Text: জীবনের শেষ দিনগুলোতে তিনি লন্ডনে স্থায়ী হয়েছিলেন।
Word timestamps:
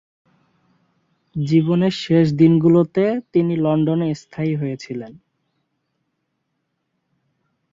জীবনের 1.35 1.93
শেষ 2.03 2.25
দিনগুলোতে 2.33 3.03
তিনি 3.33 3.53
লন্ডনে 3.57 4.09
স্থায়ী 4.15 4.53
হয়েছিলেন। 4.55 5.13